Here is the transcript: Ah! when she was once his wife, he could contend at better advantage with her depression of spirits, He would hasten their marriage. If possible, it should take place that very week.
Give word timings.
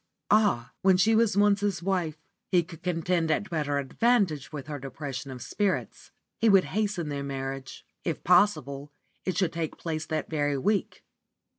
Ah! 0.31 0.71
when 0.81 0.97
she 0.97 1.13
was 1.13 1.37
once 1.37 1.59
his 1.59 1.83
wife, 1.83 2.17
he 2.49 2.63
could 2.63 2.81
contend 2.81 3.29
at 3.29 3.51
better 3.51 3.77
advantage 3.77 4.51
with 4.51 4.65
her 4.65 4.79
depression 4.79 5.29
of 5.29 5.43
spirits, 5.43 6.09
He 6.39 6.49
would 6.49 6.63
hasten 6.73 7.09
their 7.09 7.21
marriage. 7.21 7.85
If 8.03 8.23
possible, 8.23 8.91
it 9.25 9.37
should 9.37 9.53
take 9.53 9.77
place 9.77 10.07
that 10.07 10.27
very 10.27 10.57
week. 10.57 11.03